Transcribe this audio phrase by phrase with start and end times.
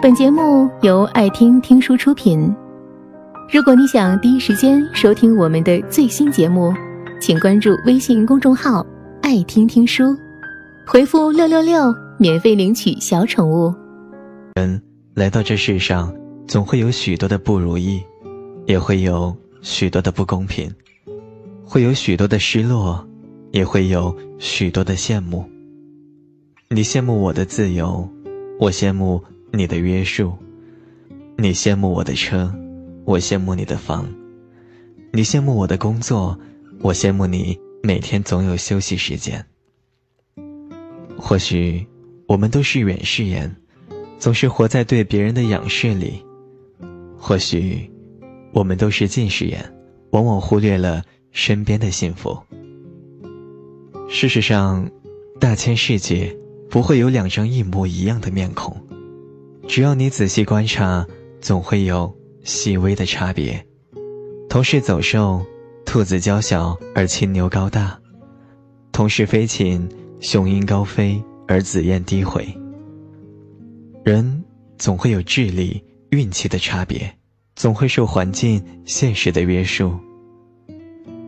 [0.00, 2.54] 本节目由爱听听书出品。
[3.52, 6.72] 如果你想第一时间收听我们的最新节目，
[7.20, 8.86] 请关注微信公众号
[9.22, 10.16] “爱听听书”，
[10.86, 13.74] 回复“六六六”免费领取小宠物。
[14.54, 14.80] 人
[15.14, 16.14] 来到这世上，
[16.46, 18.00] 总会有许多的不如意，
[18.66, 20.72] 也会有许多的不公平，
[21.64, 23.04] 会有许多的失落，
[23.50, 25.44] 也会有许多的羡慕。
[26.68, 28.08] 你羡慕我的自由，
[28.60, 29.20] 我羡慕。
[29.50, 30.36] 你的约束，
[31.36, 32.54] 你羡慕我的车，
[33.04, 34.04] 我羡慕你的房；
[35.12, 36.38] 你羡慕我的工作，
[36.80, 39.44] 我羡慕你每天总有休息时间。
[41.16, 41.86] 或许
[42.26, 43.56] 我们都是远视眼，
[44.18, 46.22] 总是活在对别人的仰视里；
[47.16, 47.90] 或许
[48.52, 49.64] 我们都是近视眼，
[50.10, 51.02] 往往忽略了
[51.32, 52.38] 身边的幸福。
[54.08, 54.88] 事实上，
[55.40, 56.36] 大千世界
[56.68, 58.76] 不会有两张一模一样的面孔。
[59.68, 61.06] 只要你仔细观察，
[61.42, 63.62] 总会有细微的差别。
[64.48, 65.44] 同是走兽，
[65.84, 68.00] 兔子娇小而青牛高大；
[68.92, 69.86] 同是飞禽，
[70.20, 72.48] 雄鹰高飞而紫燕低回。
[74.02, 74.42] 人
[74.78, 77.14] 总会有智力、运气的差别，
[77.54, 79.94] 总会受环境、现实的约束。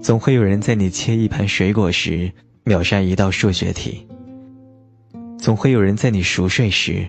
[0.00, 2.32] 总会有人在你切一盘水果时
[2.64, 4.08] 秒杀一道数学题，
[5.38, 7.06] 总会有人在你熟睡时。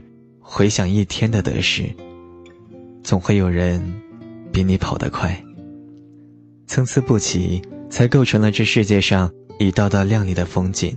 [0.53, 1.85] 回想一天的得失，
[3.03, 3.81] 总会有人
[4.51, 5.33] 比你跑得快。
[6.67, 10.93] 参差不齐，才构成了这世界上一道道亮丽的风景。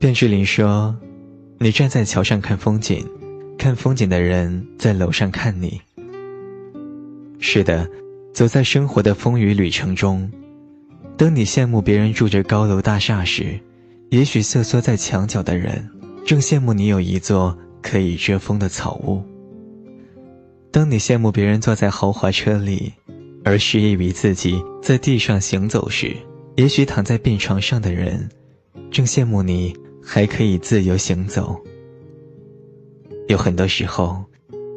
[0.00, 0.92] 卞之琳说
[1.60, 3.08] ：“你站在桥上看风景，
[3.56, 5.80] 看风景的人在楼上看你。”
[7.38, 7.88] 是的，
[8.34, 10.28] 走在生活的风雨旅程中，
[11.16, 13.56] 当你羡慕别人住着高楼大厦时，
[14.08, 15.88] 也许瑟缩在墙角的人
[16.26, 17.56] 正羡慕你有一座。
[17.82, 19.22] 可以遮风的草屋。
[20.70, 22.92] 当你羡慕别人坐在豪华车里，
[23.44, 26.16] 而失意于自己在地上行走时，
[26.56, 28.28] 也许躺在病床上的人，
[28.90, 31.58] 正羡慕你还可以自由行走。
[33.28, 34.24] 有很多时候，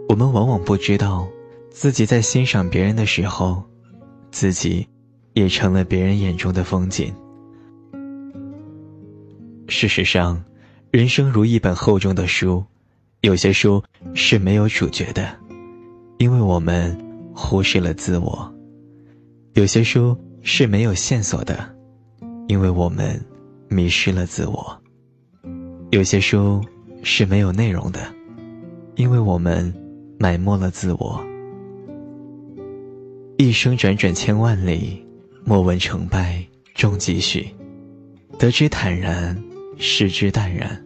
[0.10, 1.28] 我们往往不知道，
[1.70, 3.64] 自己在欣赏别人的时候，
[4.32, 4.88] 自己
[5.34, 7.14] 也成了别人眼中的风景。
[9.68, 10.44] 事实上，
[10.90, 12.64] 人生如一本厚重的书。
[13.24, 13.82] 有些书
[14.14, 15.34] 是没有主角的，
[16.18, 16.94] 因为我们
[17.34, 18.54] 忽视了自我；
[19.54, 21.74] 有些书是没有线索的，
[22.50, 23.18] 因为我们
[23.70, 24.78] 迷失了自我；
[25.92, 26.62] 有些书
[27.02, 28.02] 是没有内容的，
[28.96, 29.74] 因为我们
[30.20, 31.24] 埋没了自我。
[33.38, 35.02] 一生辗转千万里，
[35.46, 36.46] 莫问成败
[36.76, 37.48] 终几许，
[38.38, 39.42] 得之坦然，
[39.78, 40.86] 失之淡然。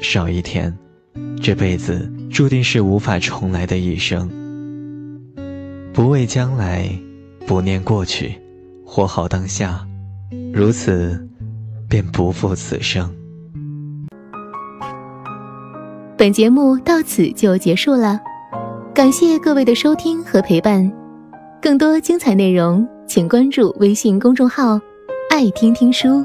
[0.00, 0.76] 少一天，
[1.42, 4.28] 这辈子注定是无法重来的一生。
[5.92, 6.90] 不畏将来，
[7.46, 8.34] 不念过去，
[8.84, 9.86] 活好当下，
[10.52, 11.28] 如此，
[11.88, 13.12] 便不负此生。
[16.16, 18.18] 本节目到此就结束了，
[18.94, 20.90] 感谢各位的收听和陪伴。
[21.60, 24.80] 更多精彩内容，请关注微信公众号
[25.30, 26.24] “爱听听书”。